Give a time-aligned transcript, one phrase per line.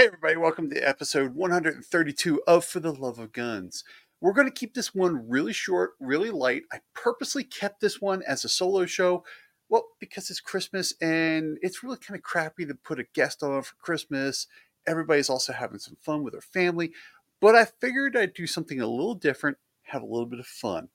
[0.00, 3.84] Hey, everybody, welcome to episode 132 of For the Love of Guns.
[4.18, 6.62] We're going to keep this one really short, really light.
[6.72, 9.24] I purposely kept this one as a solo show.
[9.68, 13.60] Well, because it's Christmas and it's really kind of crappy to put a guest on
[13.60, 14.46] for Christmas.
[14.86, 16.94] Everybody's also having some fun with their family.
[17.38, 20.88] But I figured I'd do something a little different, have a little bit of fun.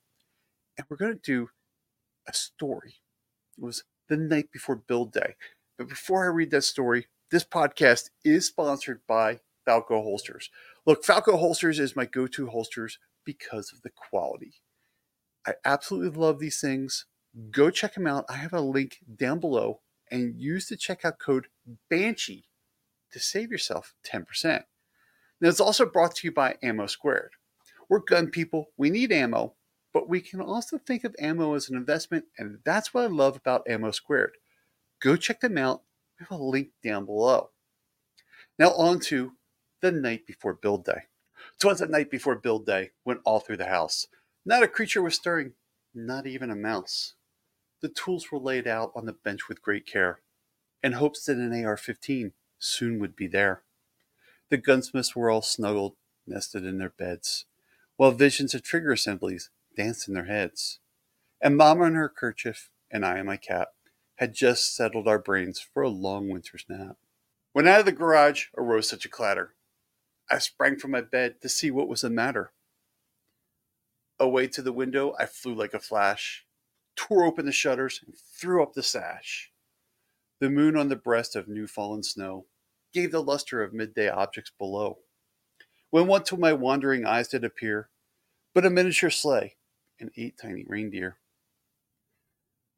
[0.79, 1.49] And we're going to do
[2.27, 2.95] a story.
[3.55, 5.35] It was the night before Build Day.
[5.77, 10.49] But before I read that story, this podcast is sponsored by Falco Holsters.
[10.85, 14.55] Look, Falco Holsters is my go to holsters because of the quality.
[15.47, 17.05] I absolutely love these things.
[17.51, 18.25] Go check them out.
[18.29, 21.47] I have a link down below and use the checkout code
[21.89, 22.45] Banshee
[23.11, 24.63] to save yourself 10%.
[25.41, 27.31] Now, it's also brought to you by Ammo Squared.
[27.89, 29.55] We're gun people, we need ammo,
[29.93, 33.35] but we can also think of ammo as an investment, and that's what I love
[33.35, 34.33] about Ammo Squared.
[35.01, 35.83] Go check them out
[36.19, 37.49] we have a link down below.
[38.57, 39.33] Now, on to
[39.81, 41.03] the night before build day.
[41.61, 44.07] So, it's the night before build day, went all through the house.
[44.45, 45.53] Not a creature was stirring,
[45.93, 47.15] not even a mouse.
[47.81, 50.21] The tools were laid out on the bench with great care,
[50.81, 53.63] in hopes that an AR 15 soon would be there.
[54.49, 57.45] The gunsmiths were all snuggled, nested in their beds,
[57.97, 60.79] while visions of trigger assemblies danced in their heads.
[61.41, 63.69] And Mamma in her kerchief, and I in my cap,
[64.15, 66.97] had just settled our brains for a long winter's nap.
[67.53, 69.55] When out of the garage arose such a clatter,
[70.29, 72.51] I sprang from my bed to see what was the matter.
[74.19, 76.45] Away to the window, I flew like a flash,
[76.95, 79.51] tore open the shutters, and threw up the sash.
[80.39, 82.45] The moon on the breast of new fallen snow
[82.93, 84.99] gave the luster of midday objects below.
[85.89, 87.89] When what to my wandering eyes did appear,
[88.53, 89.55] but a miniature sleigh
[89.99, 91.17] and eight tiny reindeer.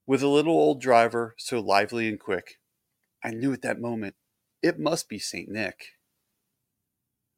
[0.08, 2.62] With a little old driver so lively and quick,
[3.22, 4.16] I knew at that moment
[4.64, 5.50] it must be St.
[5.50, 5.98] Nick.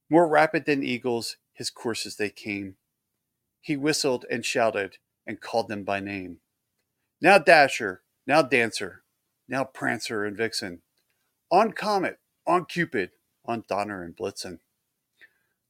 [0.07, 2.75] More rapid than eagles, his courses they came.
[3.59, 6.41] He whistled and shouted and called them by name.
[7.19, 9.01] Now Dasher, now Dancer,
[9.47, 10.83] now Prancer and Vixen.
[11.49, 13.09] On Comet, on Cupid,
[13.45, 14.59] on Donner and Blitzen.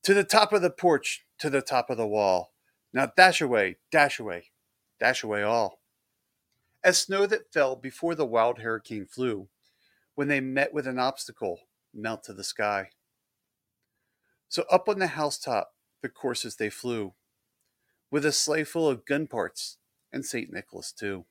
[0.04, 2.52] To the top of the porch, to the top of the wall.
[2.92, 4.52] Now dash away, dash away,
[5.00, 5.79] dash away all
[6.84, 9.50] as snow that fell before the wild hurricane flew,
[10.16, 11.62] when they met with an obstacle,
[11.94, 12.90] melt to the sky.
[14.48, 17.14] So up on the housetop, the courses they flew,
[18.12, 19.78] with a sleigh full of gun parts
[20.12, 20.52] and St.
[20.52, 21.26] Nicholas too.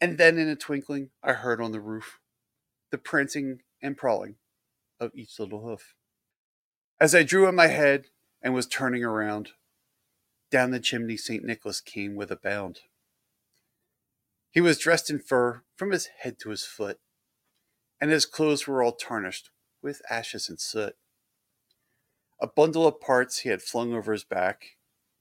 [0.00, 2.20] And then in a twinkling, I heard on the roof
[2.90, 4.36] the prancing and prawling
[5.00, 5.94] of each little hoof.
[7.00, 8.06] As I drew in my head
[8.40, 9.50] and was turning around,
[10.50, 11.44] down the chimney St.
[11.44, 12.80] Nicholas came with a bound.
[14.56, 16.98] He was dressed in fur from his head to his foot,
[18.00, 19.50] and his clothes were all tarnished
[19.82, 20.96] with ashes and soot.
[22.40, 24.78] A bundle of parts he had flung over his back,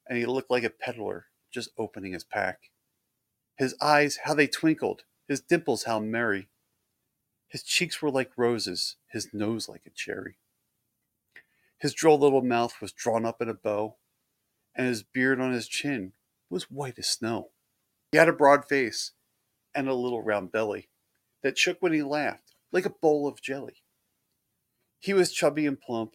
[0.08, 2.72] and he looked like a peddler just opening his pack.
[3.58, 6.48] His eyes, how they twinkled, his dimples, how merry.
[7.50, 10.38] His cheeks were like roses, his nose like a cherry.
[11.78, 13.98] His droll little mouth was drawn up in a bow,
[14.74, 16.14] and his beard on his chin
[16.50, 17.50] was white as snow.
[18.14, 19.12] He had a broad face,
[19.76, 20.90] and a little round belly
[21.44, 23.84] that shook when he laughed, like a bowl of jelly.
[25.00, 26.14] He was chubby and plump,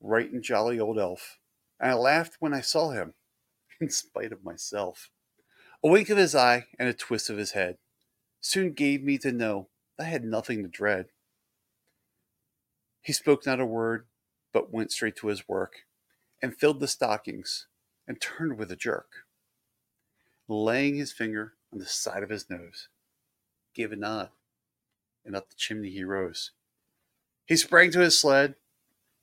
[0.00, 1.38] right and jolly old elf,
[1.80, 3.14] and I laughed when I saw him,
[3.80, 5.10] in spite of myself.
[5.82, 7.78] A wink of his eye and a twist of his head
[8.40, 11.06] soon gave me to know I had nothing to dread.
[13.00, 14.06] He spoke not a word,
[14.52, 15.72] but went straight to his work,
[16.40, 17.66] and filled the stockings,
[18.06, 19.08] and turned with a jerk.
[20.46, 22.88] Laying his finger on the side of his nose,
[23.74, 24.30] gave a nod,
[25.24, 26.50] and up the chimney he rose.
[27.46, 28.56] He sprang to his sled,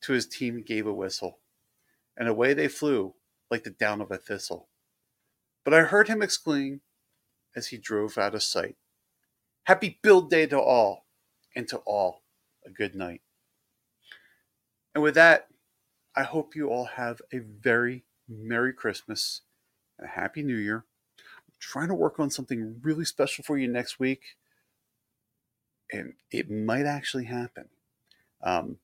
[0.01, 1.39] to his team gave a whistle,
[2.17, 3.15] and away they flew
[3.51, 4.67] like the down of a thistle.
[5.63, 6.81] But I heard him exclaim
[7.55, 8.75] as he drove out of sight,
[9.63, 11.05] Happy build day to all,
[11.55, 12.23] and to all
[12.65, 13.21] a good night.
[14.95, 15.47] And with that,
[16.15, 19.41] I hope you all have a very Merry Christmas
[19.97, 20.85] and a Happy New Year
[21.59, 24.37] trying to work on something really special for you next week,
[25.91, 27.65] and it might actually happen.
[28.41, 28.77] Um,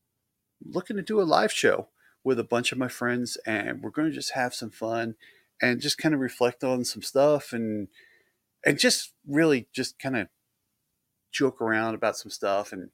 [0.63, 1.87] looking to do a live show
[2.23, 5.15] with a bunch of my friends, and we're going to just have some fun
[5.61, 7.87] and just kind of reflect on some stuff and
[8.65, 10.27] and just really just kind of
[11.31, 12.89] joke around about some stuff and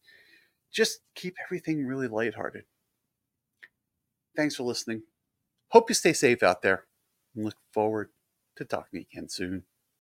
[0.71, 2.63] just keep everything really lighthearted.
[4.35, 5.03] Thanks for listening.
[5.69, 6.85] Hope you stay safe out there
[7.35, 8.09] and look forward
[8.57, 9.63] to talking again soon.